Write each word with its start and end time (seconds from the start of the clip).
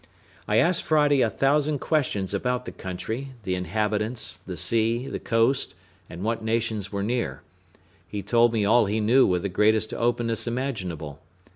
I 0.47 0.55
asked 0.57 0.81
Friday 0.81 1.21
a 1.21 1.29
thousand 1.29 1.77
questions 1.77 2.33
about 2.33 2.65
the 2.65 2.71
country, 2.71 3.33
the 3.43 3.53
inhabitants, 3.53 4.39
the 4.47 4.57
sea, 4.57 5.05
the 5.07 5.19
coast, 5.19 5.75
and 6.09 6.23
what 6.23 6.43
nations 6.43 6.91
were 6.91 7.03
near; 7.03 7.43
he 8.07 8.23
told 8.23 8.51
me 8.51 8.65
all 8.65 8.87
he 8.87 8.99
knew 8.99 9.27
with 9.27 9.43
the 9.43 9.47
greatest 9.49 9.93
openness 9.93 10.47
imaginable. 10.47 11.19